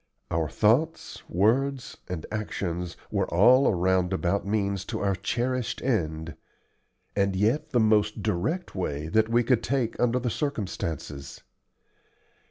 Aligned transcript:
Our 0.31 0.49
thoughts, 0.49 1.21
words, 1.29 1.97
and 2.09 2.25
actions 2.31 2.97
were 3.11 3.31
all 3.31 3.67
a 3.67 3.75
roundabout 3.75 4.47
means 4.47 4.83
to 4.85 4.99
our 4.99 5.13
cherished 5.13 5.79
end, 5.83 6.33
and 7.15 7.35
yet 7.35 7.69
the 7.69 7.79
most 7.79 8.23
direct 8.23 8.73
way 8.73 9.09
that 9.09 9.29
we 9.29 9.43
could 9.43 9.61
take 9.61 9.99
under 9.99 10.17
the 10.17 10.31
circumstances. 10.31 11.41